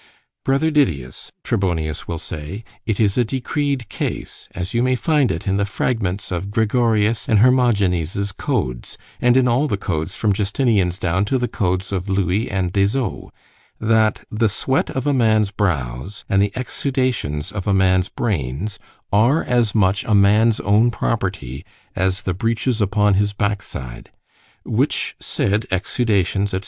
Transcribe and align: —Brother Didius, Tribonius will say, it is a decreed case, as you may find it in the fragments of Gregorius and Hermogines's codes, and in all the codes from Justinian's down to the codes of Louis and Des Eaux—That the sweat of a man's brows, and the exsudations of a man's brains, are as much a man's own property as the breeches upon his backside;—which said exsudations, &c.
—Brother 0.43 0.71
Didius, 0.71 1.31
Tribonius 1.43 2.07
will 2.07 2.17
say, 2.17 2.63
it 2.87 2.99
is 2.99 3.19
a 3.19 3.23
decreed 3.23 3.87
case, 3.87 4.49
as 4.55 4.73
you 4.73 4.81
may 4.81 4.95
find 4.95 5.31
it 5.31 5.45
in 5.47 5.57
the 5.57 5.63
fragments 5.65 6.31
of 6.31 6.49
Gregorius 6.49 7.29
and 7.29 7.37
Hermogines's 7.37 8.31
codes, 8.31 8.97
and 9.21 9.37
in 9.37 9.47
all 9.47 9.67
the 9.67 9.77
codes 9.77 10.15
from 10.15 10.33
Justinian's 10.33 10.97
down 10.97 11.23
to 11.25 11.37
the 11.37 11.47
codes 11.47 11.91
of 11.91 12.09
Louis 12.09 12.49
and 12.49 12.73
Des 12.73 12.97
Eaux—That 12.97 14.25
the 14.31 14.49
sweat 14.49 14.89
of 14.89 15.05
a 15.05 15.13
man's 15.13 15.51
brows, 15.51 16.25
and 16.27 16.41
the 16.41 16.51
exsudations 16.55 17.51
of 17.51 17.67
a 17.67 17.71
man's 17.75 18.09
brains, 18.09 18.79
are 19.13 19.43
as 19.43 19.75
much 19.75 20.03
a 20.05 20.15
man's 20.15 20.59
own 20.61 20.89
property 20.89 21.63
as 21.95 22.23
the 22.23 22.33
breeches 22.33 22.81
upon 22.81 23.13
his 23.13 23.33
backside;—which 23.33 25.15
said 25.19 25.67
exsudations, 25.69 26.49
&c. 26.49 26.59